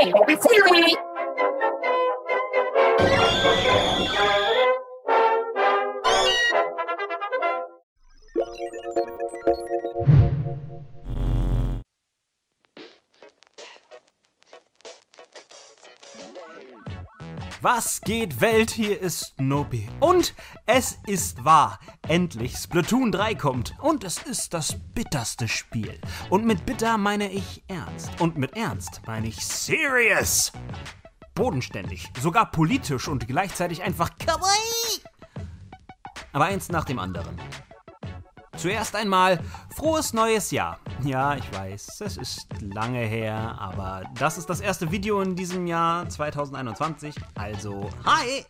[0.00, 0.96] Silly.
[17.62, 18.70] Was geht Welt?
[18.70, 19.86] Hier ist Nobi.
[20.00, 20.34] Und
[20.64, 21.78] es ist wahr.
[22.08, 23.74] Endlich Splatoon 3 kommt.
[23.82, 26.00] Und es ist das bitterste Spiel.
[26.30, 28.18] Und mit bitter meine ich ernst.
[28.18, 30.52] Und mit ernst meine ich serious.
[31.34, 35.02] Bodenständig, sogar politisch und gleichzeitig einfach kawaii.
[36.32, 37.38] Aber eins nach dem anderen.
[38.60, 39.40] Zuerst einmal
[39.74, 40.78] frohes neues Jahr.
[41.02, 45.66] Ja, ich weiß, es ist lange her, aber das ist das erste Video in diesem
[45.66, 47.14] Jahr 2021.
[47.36, 48.44] Also, hi!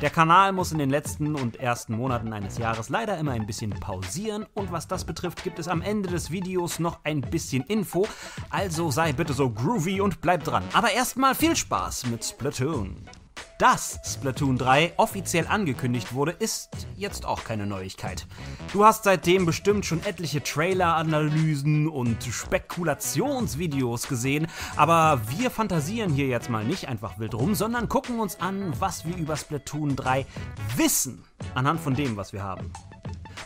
[0.00, 3.70] Der Kanal muss in den letzten und ersten Monaten eines Jahres leider immer ein bisschen
[3.70, 8.08] pausieren und was das betrifft, gibt es am Ende des Videos noch ein bisschen Info.
[8.50, 10.64] Also sei bitte so groovy und bleib dran.
[10.72, 13.08] Aber erstmal viel Spaß mit Splatoon.
[13.58, 18.26] Dass Splatoon 3 offiziell angekündigt wurde, ist jetzt auch keine Neuigkeit.
[18.72, 26.50] Du hast seitdem bestimmt schon etliche Trailer-Analysen und Spekulationsvideos gesehen, aber wir fantasieren hier jetzt
[26.50, 30.26] mal nicht einfach wild rum, sondern gucken uns an, was wir über Splatoon 3
[30.74, 32.72] wissen, anhand von dem, was wir haben.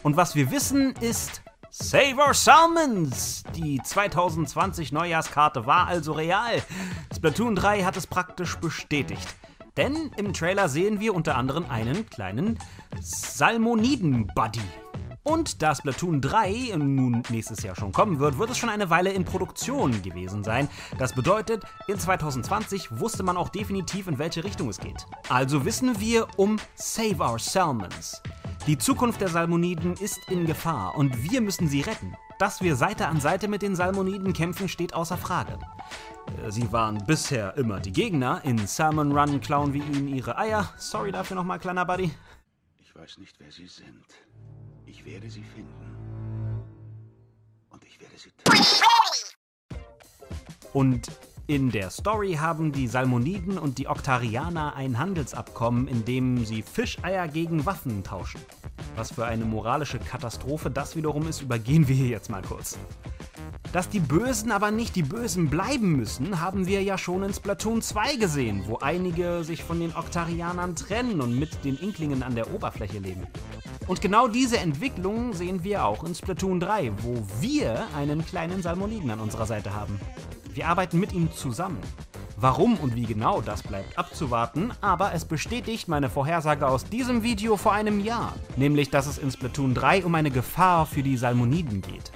[0.02, 3.42] Und was wir wissen ist, Save Our Salmons!
[3.54, 6.62] Die 2020 Neujahrskarte war also real.
[7.14, 9.36] Splatoon 3 hat es praktisch bestätigt.
[9.78, 12.58] Denn im Trailer sehen wir unter anderem einen kleinen
[13.00, 14.60] Salmoniden-Buddy.
[15.22, 19.12] Und da Splatoon 3 nun nächstes Jahr schon kommen wird, wird es schon eine Weile
[19.12, 20.68] in Produktion gewesen sein.
[20.98, 25.06] Das bedeutet, in 2020 wusste man auch definitiv, in welche Richtung es geht.
[25.28, 28.20] Also wissen wir um Save Our Salmons.
[28.66, 32.16] Die Zukunft der Salmoniden ist in Gefahr und wir müssen sie retten.
[32.40, 35.56] Dass wir Seite an Seite mit den Salmoniden kämpfen, steht außer Frage.
[36.48, 38.40] Sie waren bisher immer die Gegner.
[38.44, 40.72] In Salmon Run klauen wir ihnen ihre Eier.
[40.76, 42.10] Sorry dafür nochmal, kleiner Buddy.
[42.80, 44.04] Ich weiß nicht, wer sie sind.
[44.86, 46.64] Ich werde sie finden.
[47.70, 48.64] Und ich werde sie töten.
[50.72, 51.10] Und
[51.47, 57.26] in der Story haben die Salmoniden und die Oktarianer ein Handelsabkommen, in dem sie Fischeier
[57.26, 58.41] gegen Waffen tauschen.
[58.97, 62.78] Was für eine moralische Katastrophe das wiederum ist, übergehen wir hier jetzt mal kurz.
[63.72, 67.82] Dass die Bösen aber nicht die Bösen bleiben müssen, haben wir ja schon in Splatoon
[67.82, 72.54] 2 gesehen, wo einige sich von den Oktarianern trennen und mit den Inklingen an der
[72.54, 73.26] Oberfläche leben.
[73.86, 79.10] Und genau diese Entwicklung sehen wir auch in Splatoon 3, wo wir einen kleinen Salmoniden
[79.10, 80.00] an unserer Seite haben.
[80.54, 81.78] Wir arbeiten mit ihm zusammen.
[82.38, 87.56] Warum und wie genau, das bleibt abzuwarten, aber es bestätigt meine Vorhersage aus diesem Video
[87.56, 91.82] vor einem Jahr, nämlich dass es in Splatoon 3 um eine Gefahr für die Salmoniden
[91.82, 92.12] geht.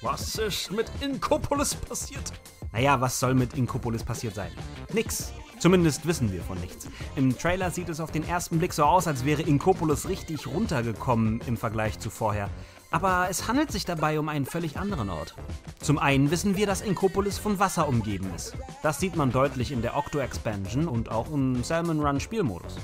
[0.00, 2.32] Was ist mit Inkopolis passiert?
[2.72, 4.52] Naja, was soll mit Inkopolis passiert sein?
[4.92, 5.32] Nix.
[5.58, 6.86] Zumindest wissen wir von nichts.
[7.16, 11.40] Im Trailer sieht es auf den ersten Blick so aus, als wäre Inkopolis richtig runtergekommen
[11.48, 12.48] im Vergleich zu vorher.
[12.92, 15.34] Aber es handelt sich dabei um einen völlig anderen Ort.
[15.80, 18.54] Zum einen wissen wir, dass Inkopolis von Wasser umgeben ist.
[18.84, 22.76] Das sieht man deutlich in der Octo Expansion und auch im Salmon Run Spielmodus.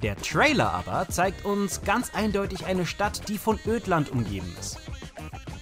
[0.00, 4.78] Der Trailer aber zeigt uns ganz eindeutig eine Stadt, die von Ödland umgeben ist.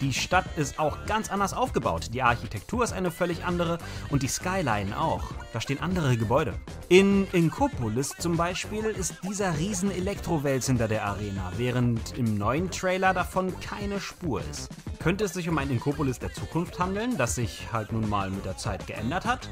[0.01, 2.09] Die Stadt ist auch ganz anders aufgebaut.
[2.15, 3.79] Die Architektur ist eine völlig andere
[4.09, 5.33] und die Skyline auch.
[5.53, 6.55] Da stehen andere Gebäude.
[6.89, 13.13] In Inkopolis zum Beispiel ist dieser riesen Elektrowels hinter der Arena, während im neuen Trailer
[13.13, 14.71] davon keine Spur ist.
[15.01, 18.45] Könnte es sich um ein Inkopolis der Zukunft handeln, das sich halt nun mal mit
[18.45, 19.51] der Zeit geändert hat?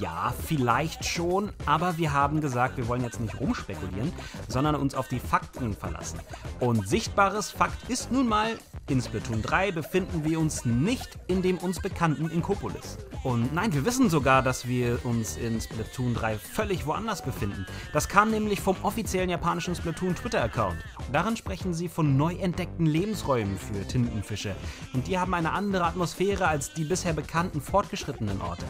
[0.00, 4.12] Ja, vielleicht schon, aber wir haben gesagt, wir wollen jetzt nicht rumspekulieren,
[4.48, 6.18] sondern uns auf die Fakten verlassen.
[6.58, 8.58] Und sichtbares Fakt ist nun mal,
[8.90, 12.98] in Splatoon 3 befinden wir uns nicht in dem uns bekannten Inkopolis.
[13.22, 17.66] Und nein, wir wissen sogar, dass wir uns in Splatoon 3 völlig woanders befinden.
[17.94, 20.76] Das kam nämlich vom offiziellen japanischen Splatoon Twitter-Account.
[21.12, 24.54] Darin sprechen sie von neu entdeckten Lebensräumen für Tintenfische.
[24.92, 28.66] Und die haben eine andere Atmosphäre als die bisher bekannten fortgeschrittenen Orte.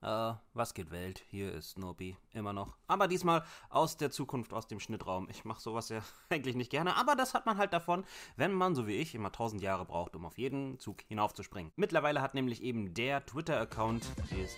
[0.00, 1.22] Äh, was geht Welt?
[1.30, 2.76] Hier ist Snoopy, immer noch.
[2.88, 5.28] Aber diesmal aus der Zukunft, aus dem Schnittraum.
[5.30, 6.00] Ich mache sowas ja
[6.30, 8.04] eigentlich nicht gerne, aber das hat man halt davon,
[8.36, 11.70] wenn man, so wie ich, immer tausend Jahre braucht, um auf jeden Zug hinaufzuspringen.
[11.76, 14.04] Mittlerweile hat nämlich eben der Twitter-Account,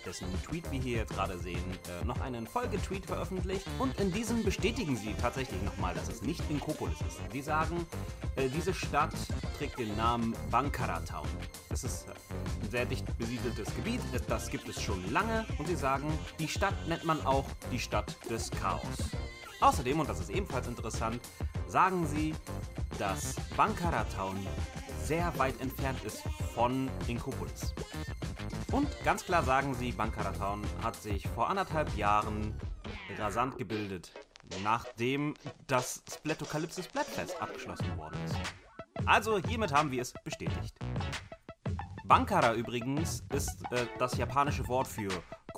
[0.06, 1.62] dessen Tweet wir hier jetzt gerade sehen,
[2.00, 6.42] äh, noch einen Folgetweet veröffentlicht und in diesem bestätigen sie tatsächlich nochmal, dass es nicht
[6.48, 7.20] in Kopolis ist.
[7.30, 7.86] Sie sagen,
[8.36, 9.12] äh, diese Stadt
[9.58, 11.28] trägt den Namen Bankara Town.
[11.68, 15.89] Das ist ein sehr dicht besiedeltes Gebiet, das gibt es schon lange und sie sagen,
[16.38, 18.82] die Stadt nennt man auch die Stadt des Chaos.
[19.60, 21.20] Außerdem, und das ist ebenfalls interessant,
[21.66, 22.34] sagen sie,
[22.98, 24.36] dass Bankara Town
[25.02, 26.22] sehr weit entfernt ist
[26.54, 27.74] von Inkopolis.
[28.72, 32.54] Und ganz klar sagen sie, Bankaratown hat sich vor anderthalb Jahren
[33.18, 34.12] rasant gebildet,
[34.62, 35.34] nachdem
[35.66, 38.36] das Splatokalypse Splatfest abgeschlossen worden ist.
[39.06, 40.78] Also hiermit haben wir es bestätigt.
[42.04, 45.10] Bankara übrigens ist äh, das japanische Wort für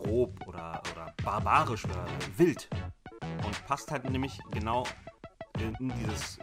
[0.02, 2.04] grob oder, oder barbarisch oder
[2.37, 2.69] wild.
[3.44, 4.84] Und passt halt nämlich genau
[5.58, 6.38] in, dieses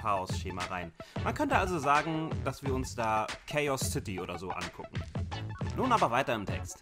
[0.00, 0.92] Chaos-Schema rein.
[1.24, 5.00] Man könnte also sagen, dass wir uns da Chaos City oder so angucken.
[5.76, 6.80] Nun aber weiter im Text.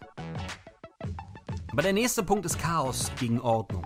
[1.71, 3.85] Aber der nächste Punkt ist Chaos gegen Ordnung.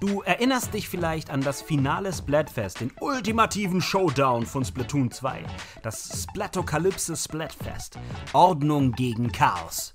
[0.00, 5.44] Du erinnerst dich vielleicht an das finale Splatfest, den ultimativen Showdown von Splatoon 2.
[5.82, 7.98] Das Splatokalypse Splatfest.
[8.34, 9.94] Ordnung gegen Chaos.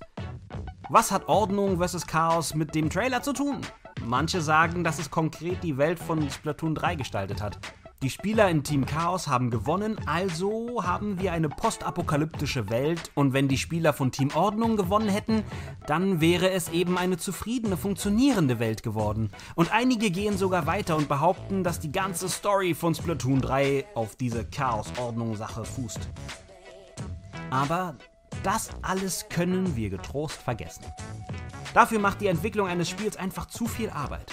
[0.90, 2.06] Was hat Ordnung vs.
[2.06, 3.60] Chaos mit dem Trailer zu tun?
[4.04, 7.58] Manche sagen, dass es konkret die Welt von Splatoon 3 gestaltet hat.
[8.00, 13.48] Die Spieler in Team Chaos haben gewonnen, also haben wir eine postapokalyptische Welt und wenn
[13.48, 15.42] die Spieler von Team Ordnung gewonnen hätten,
[15.88, 19.30] dann wäre es eben eine zufriedene, funktionierende Welt geworden.
[19.56, 24.14] Und einige gehen sogar weiter und behaupten, dass die ganze Story von Splatoon 3 auf
[24.14, 26.08] diese Chaos-Ordnung-Sache fußt.
[27.50, 27.96] Aber
[28.48, 30.82] das alles können wir getrost vergessen.
[31.74, 34.32] Dafür macht die Entwicklung eines Spiels einfach zu viel Arbeit.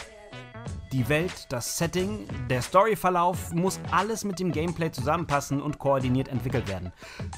[0.93, 6.69] Die Welt, das Setting, der Storyverlauf muss alles mit dem Gameplay zusammenpassen und koordiniert entwickelt
[6.69, 6.93] werden.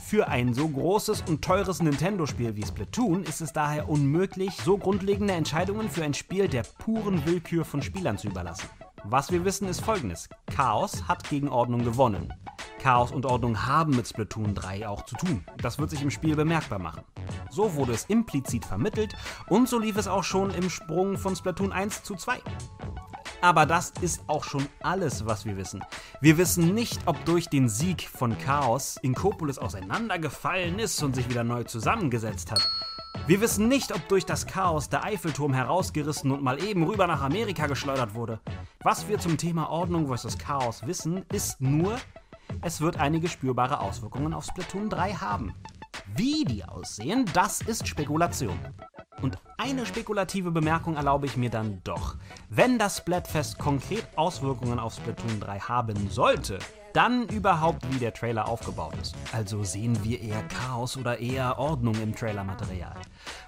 [0.05, 5.33] Für ein so großes und teures Nintendo-Spiel wie Splatoon ist es daher unmöglich, so grundlegende
[5.33, 8.69] Entscheidungen für ein Spiel der puren Willkür von Spielern zu überlassen.
[9.03, 12.31] Was wir wissen ist folgendes: Chaos hat gegen Ordnung gewonnen.
[12.79, 15.43] Chaos und Ordnung haben mit Splatoon 3 auch zu tun.
[15.61, 17.01] Das wird sich im Spiel bemerkbar machen.
[17.49, 19.15] So wurde es implizit vermittelt
[19.47, 22.39] und so lief es auch schon im Sprung von Splatoon 1 zu 2.
[23.41, 25.83] Aber das ist auch schon alles, was wir wissen.
[26.21, 31.43] Wir wissen nicht, ob durch den Sieg von Chaos Inkopolis auseinandergefallen ist und sich wieder
[31.43, 32.67] neu zusammengesetzt hat.
[33.25, 37.21] Wir wissen nicht, ob durch das Chaos der Eiffelturm herausgerissen und mal eben rüber nach
[37.21, 38.39] Amerika geschleudert wurde.
[38.83, 40.37] Was wir zum Thema Ordnung vs.
[40.37, 41.97] Chaos wissen, ist nur,
[42.61, 45.53] es wird einige spürbare Auswirkungen auf Splatoon 3 haben.
[46.15, 48.57] Wie die aussehen, das ist Spekulation.
[49.21, 52.15] Und eine spekulative Bemerkung erlaube ich mir dann doch.
[52.49, 56.59] Wenn das Splatfest konkret Auswirkungen auf Splatoon 3 haben sollte,
[56.93, 59.15] dann überhaupt wie der Trailer aufgebaut ist.
[59.31, 62.95] Also sehen wir eher Chaos oder eher Ordnung im Trailermaterial.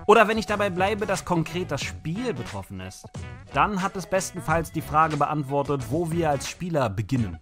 [0.05, 3.05] Oder wenn ich dabei bleibe, dass konkret das Spiel betroffen ist,
[3.53, 7.39] dann hat es bestenfalls die Frage beantwortet, wo wir als Spieler beginnen.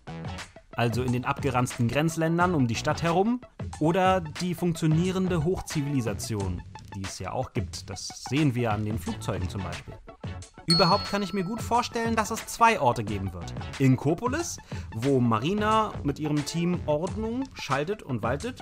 [0.77, 3.41] Also in den abgeranzten Grenzländern um die Stadt herum
[3.79, 6.61] oder die funktionierende Hochzivilisation,
[6.95, 7.89] die es ja auch gibt.
[7.89, 9.95] Das sehen wir an den Flugzeugen zum Beispiel.
[10.67, 13.55] Überhaupt kann ich mir gut vorstellen, dass es zwei Orte geben wird.
[13.79, 14.57] Inkopolis,
[14.93, 18.61] wo Marina mit ihrem Team Ordnung schaltet und waltet,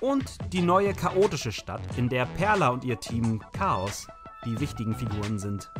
[0.00, 4.06] und die neue chaotische Stadt, in der Perla und ihr Team Chaos
[4.46, 5.70] die wichtigen Figuren sind.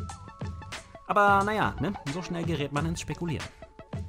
[1.06, 1.94] Aber naja, ne?
[2.12, 3.47] so schnell gerät man ins Spekulieren.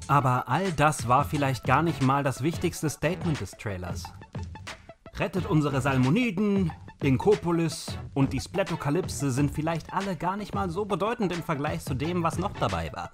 [0.08, 4.04] Aber all das war vielleicht gar nicht mal das wichtigste Statement des Trailers.
[5.16, 6.72] Rettet unsere Salmoniden,
[7.02, 11.94] Inkopolis und die Splatokalypse sind vielleicht alle gar nicht mal so bedeutend im Vergleich zu
[11.94, 13.10] dem, was noch dabei war.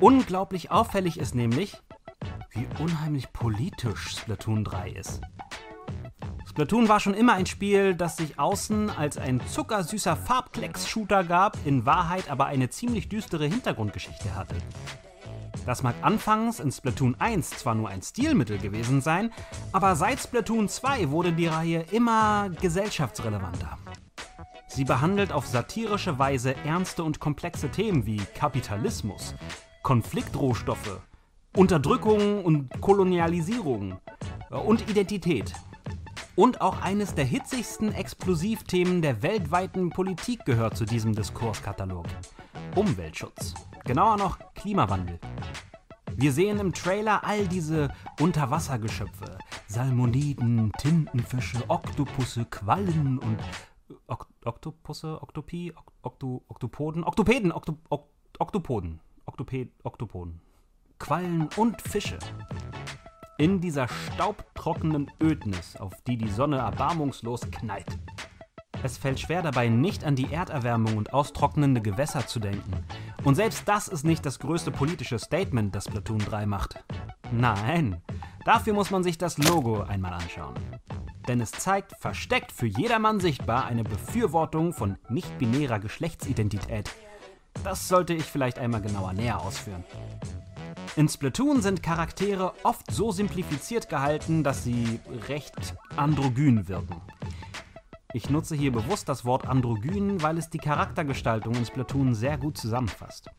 [0.00, 1.76] Unglaublich auffällig ist nämlich,
[2.50, 5.20] wie unheimlich politisch Splatoon 3 ist.
[6.48, 11.86] Splatoon war schon immer ein Spiel, das sich außen als ein zuckersüßer Farbklecks-Shooter gab, in
[11.86, 14.56] Wahrheit aber eine ziemlich düstere Hintergrundgeschichte hatte.
[15.70, 19.30] Das mag anfangs in Splatoon 1 zwar nur ein Stilmittel gewesen sein,
[19.70, 23.78] aber seit Splatoon 2 wurde die Reihe immer gesellschaftsrelevanter.
[24.66, 29.36] Sie behandelt auf satirische Weise ernste und komplexe Themen wie Kapitalismus,
[29.84, 30.98] Konfliktrohstoffe,
[31.56, 34.00] Unterdrückung und Kolonialisierung
[34.50, 35.52] äh, und Identität.
[36.34, 42.06] Und auch eines der hitzigsten Explosivthemen der weltweiten Politik gehört zu diesem Diskurskatalog.
[42.74, 43.54] Umweltschutz.
[43.84, 45.20] Genauer noch Klimawandel.
[46.20, 47.88] Wir sehen im Trailer all diese
[48.20, 49.38] Unterwassergeschöpfe.
[49.68, 53.38] Salmoniden, Tintenfische, Oktopusse, Quallen und
[54.06, 58.04] ok Oktopusse, Oktopi, ok Okto Oktopoden, Oktopeden, Okto ok
[58.38, 60.42] Oktopoden, Oktoped, Oktopoden.
[60.98, 62.18] Quallen und Fische.
[63.38, 67.98] In dieser staubtrockenen Ödnis, auf die die Sonne erbarmungslos knallt.
[68.82, 72.84] Es fällt schwer dabei, nicht an die Erderwärmung und austrocknende Gewässer zu denken.
[73.22, 76.82] Und selbst das ist nicht das größte politische Statement, das Splatoon 3 macht.
[77.32, 78.00] Nein,
[78.44, 80.54] dafür muss man sich das Logo einmal anschauen.
[81.28, 86.90] Denn es zeigt versteckt für jedermann sichtbar eine Befürwortung von nicht-binärer Geschlechtsidentität.
[87.62, 89.84] Das sollte ich vielleicht einmal genauer näher ausführen.
[90.96, 94.98] In Splatoon sind Charaktere oft so simplifiziert gehalten, dass sie
[95.28, 97.00] recht androgyn wirken.
[98.12, 102.58] Ich nutze hier bewusst das Wort androgyn, weil es die Charaktergestaltung in Splatoon sehr gut
[102.58, 103.30] zusammenfasst.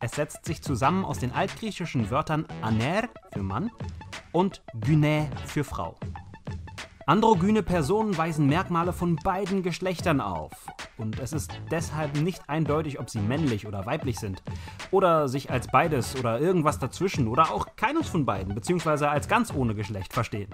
[0.00, 3.70] Es setzt sich zusammen aus den altgriechischen Wörtern aner für Mann
[4.32, 5.96] und gyne für Frau.
[7.06, 10.52] Androgyne Personen weisen Merkmale von beiden Geschlechtern auf.
[10.98, 14.42] Und es ist deshalb nicht eindeutig, ob sie männlich oder weiblich sind.
[14.90, 19.52] Oder sich als beides oder irgendwas dazwischen oder auch keines von beiden, beziehungsweise als ganz
[19.54, 20.52] ohne Geschlecht verstehen.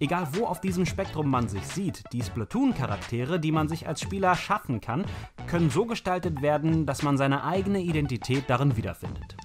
[0.00, 4.34] Egal wo auf diesem Spektrum man sich sieht, die Splatoon-Charaktere, die man sich als Spieler
[4.34, 5.04] schaffen kann,
[5.46, 9.36] können so gestaltet werden, dass man seine eigene Identität darin wiederfindet.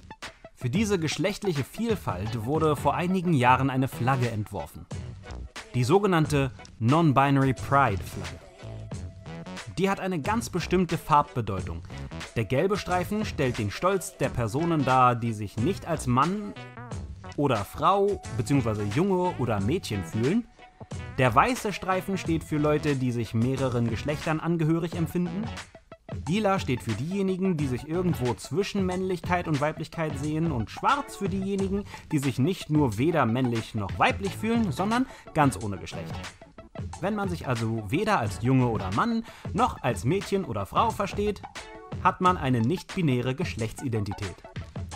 [0.56, 4.86] Für diese geschlechtliche Vielfalt wurde vor einigen Jahren eine Flagge entworfen.
[5.74, 8.40] Die sogenannte Non-Binary Pride Flagge.
[9.78, 11.84] Die hat eine ganz bestimmte Farbbedeutung.
[12.38, 16.54] Der gelbe Streifen stellt den Stolz der Personen dar, die sich nicht als Mann
[17.38, 18.84] oder Frau bzw.
[18.96, 20.48] Junge oder Mädchen fühlen.
[21.18, 25.46] Der weiße Streifen steht für Leute, die sich mehreren Geschlechtern angehörig empfinden.
[26.28, 31.30] Lila steht für diejenigen, die sich irgendwo zwischen Männlichkeit und Weiblichkeit sehen und schwarz für
[31.30, 36.14] diejenigen, die sich nicht nur weder männlich noch weiblich fühlen, sondern ganz ohne Geschlecht.
[37.02, 39.24] Wenn man sich also weder als Junge oder Mann
[39.54, 41.42] noch als Mädchen oder Frau versteht,
[42.04, 44.36] hat man eine nicht-binäre Geschlechtsidentität.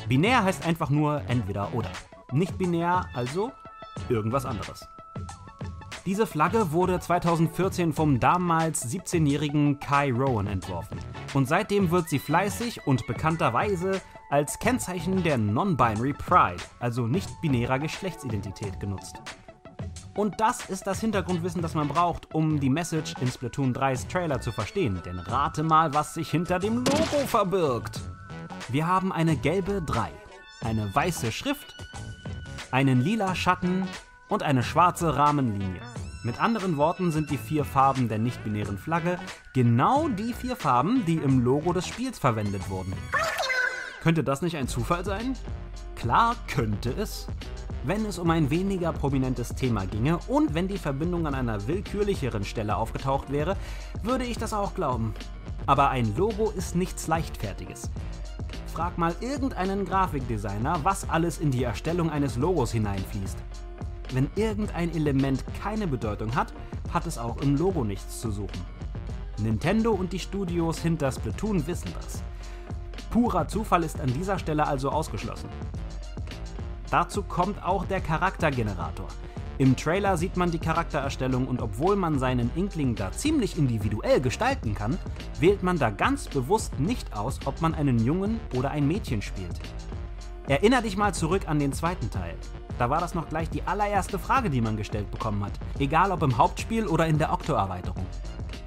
[0.08, 1.92] Binär heißt einfach nur entweder oder.
[2.32, 3.52] Nicht binär, also
[4.08, 4.88] irgendwas anderes.
[6.06, 11.00] Diese Flagge wurde 2014 vom damals 17-jährigen Kai Rowan entworfen.
[11.34, 18.80] Und seitdem wird sie fleißig und bekannterweise als Kennzeichen der Non-Binary Pride, also nicht-binärer Geschlechtsidentität,
[18.80, 19.22] genutzt.
[20.16, 24.40] Und das ist das Hintergrundwissen, das man braucht, um die Message in Splatoon 3's Trailer
[24.42, 25.02] zu verstehen.
[25.06, 28.00] Denn rate mal, was sich hinter dem Logo verbirgt.
[28.68, 30.12] Wir haben eine gelbe 3,
[30.62, 31.76] eine weiße Schrift
[32.72, 33.88] einen lila Schatten
[34.28, 35.82] und eine schwarze Rahmenlinie.
[36.24, 39.18] Mit anderen Worten sind die vier Farben der nicht-binären Flagge
[39.54, 42.94] genau die vier Farben, die im Logo des Spiels verwendet wurden.
[44.02, 45.36] Könnte das nicht ein Zufall sein?
[45.96, 47.28] Klar könnte es.
[47.86, 52.44] Wenn es um ein weniger prominentes Thema ginge und wenn die Verbindung an einer willkürlicheren
[52.44, 53.56] Stelle aufgetaucht wäre,
[54.04, 55.14] würde ich das auch glauben.
[55.66, 57.90] Aber ein Logo ist nichts Leichtfertiges.
[58.80, 63.38] Frag mal irgendeinen Grafikdesigner, was alles in die Erstellung eines Logos hineinfließt.
[64.14, 66.54] Wenn irgendein Element keine Bedeutung hat,
[66.94, 68.66] hat es auch im Logo nichts zu suchen.
[69.40, 72.24] Nintendo und die Studios hinter Splatoon wissen das.
[73.10, 75.50] Purer Zufall ist an dieser Stelle also ausgeschlossen.
[76.90, 79.10] Dazu kommt auch der Charaktergenerator.
[79.60, 84.74] Im Trailer sieht man die Charaktererstellung und obwohl man seinen Inkling da ziemlich individuell gestalten
[84.74, 84.98] kann,
[85.42, 89.60] wählt man da ganz bewusst nicht aus, ob man einen Jungen oder ein Mädchen spielt.
[90.48, 92.36] Erinner dich mal zurück an den zweiten Teil.
[92.78, 96.24] Da war das noch gleich die allererste Frage, die man gestellt bekommen hat, egal ob
[96.24, 98.06] im Hauptspiel oder in der Okto-Erweiterung.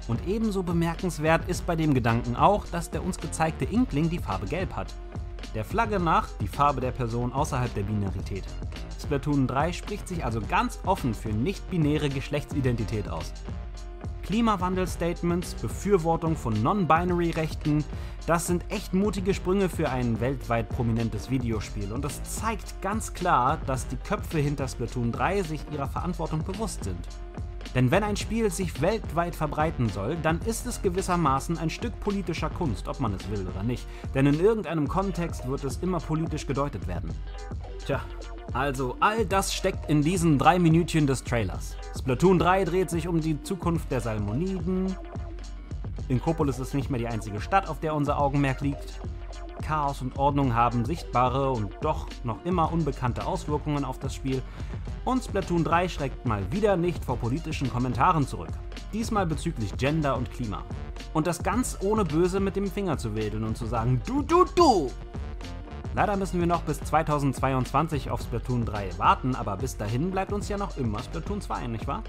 [0.07, 4.45] Und ebenso bemerkenswert ist bei dem Gedanken auch, dass der uns gezeigte Inkling die Farbe
[4.45, 4.93] Gelb hat.
[5.55, 8.43] Der Flagge nach die Farbe der Person außerhalb der Binarität.
[8.99, 13.31] Splatoon 3 spricht sich also ganz offen für nicht-binäre Geschlechtsidentität aus.
[14.23, 17.83] Klimawandel-Statements, Befürwortung von Non-Binary-Rechten,
[18.25, 23.59] das sind echt mutige Sprünge für ein weltweit prominentes Videospiel und es zeigt ganz klar,
[23.67, 27.05] dass die Köpfe hinter Splatoon 3 sich ihrer Verantwortung bewusst sind.
[27.75, 32.49] Denn wenn ein Spiel sich weltweit verbreiten soll, dann ist es gewissermaßen ein Stück politischer
[32.49, 33.87] Kunst, ob man es will oder nicht.
[34.13, 37.11] Denn in irgendeinem Kontext wird es immer politisch gedeutet werden.
[37.85, 38.01] Tja,
[38.53, 41.75] also all das steckt in diesen drei Minütchen des Trailers.
[41.97, 44.95] Splatoon 3 dreht sich um die Zukunft der Salmoniden.
[46.09, 48.99] Inkopolis ist nicht mehr die einzige Stadt, auf der unser Augenmerk liegt.
[49.63, 54.41] Chaos und Ordnung haben sichtbare und doch noch immer unbekannte Auswirkungen auf das Spiel.
[55.05, 58.51] Und Splatoon 3 schreckt mal wieder nicht vor politischen Kommentaren zurück.
[58.91, 60.63] Diesmal bezüglich Gender und Klima.
[61.13, 64.45] Und das ganz ohne böse mit dem Finger zu wedeln und zu sagen, du, du,
[64.55, 64.91] du!
[65.95, 70.49] Leider müssen wir noch bis 2022 auf Splatoon 3 warten, aber bis dahin bleibt uns
[70.49, 72.03] ja noch immer Splatoon 2, nicht wahr?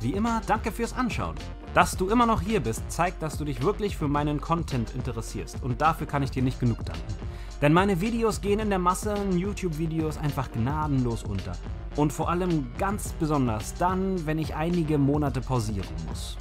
[0.00, 1.34] Wie immer, danke fürs Anschauen.
[1.72, 5.62] Dass du immer noch hier bist, zeigt, dass du dich wirklich für meinen Content interessierst
[5.62, 7.14] und dafür kann ich dir nicht genug danken.
[7.62, 11.52] Denn meine Videos gehen in der Masse YouTube-Videos einfach gnadenlos unter.
[11.94, 16.36] Und vor allem ganz besonders dann, wenn ich einige Monate pausieren muss.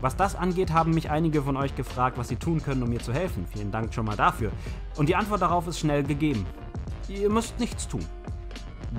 [0.00, 2.98] Was das angeht, haben mich einige von euch gefragt, was sie tun können, um mir
[2.98, 3.46] zu helfen.
[3.52, 4.50] Vielen Dank schon mal dafür.
[4.96, 6.44] Und die Antwort darauf ist schnell gegeben.
[7.08, 8.04] Ihr müsst nichts tun.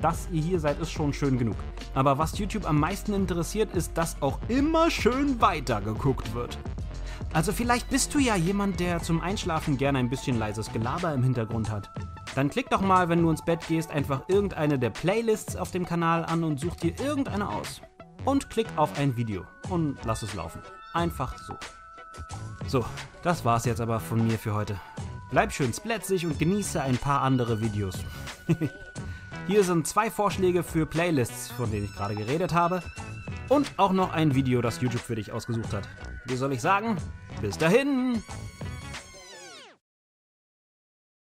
[0.00, 1.56] Dass ihr hier seid, ist schon schön genug.
[1.94, 6.58] Aber was YouTube am meisten interessiert, ist, dass auch immer schön weitergeguckt wird.
[7.32, 11.22] Also vielleicht bist du ja jemand, der zum Einschlafen gerne ein bisschen leises Gelaber im
[11.22, 11.90] Hintergrund hat.
[12.34, 15.86] Dann klick doch mal, wenn du ins Bett gehst, einfach irgendeine der Playlists auf dem
[15.86, 17.80] Kanal an und such dir irgendeine aus.
[18.24, 20.62] Und klick auf ein Video und lass es laufen.
[20.92, 21.56] Einfach so.
[22.66, 22.84] So,
[23.22, 24.80] das war's jetzt aber von mir für heute.
[25.30, 27.98] Bleib schön splätzig und genieße ein paar andere Videos.
[29.46, 32.82] Hier sind zwei Vorschläge für Playlists, von denen ich gerade geredet habe.
[33.50, 35.86] Und auch noch ein Video, das YouTube für dich ausgesucht hat.
[36.24, 36.96] Wie soll ich sagen?
[37.42, 38.22] Bis dahin!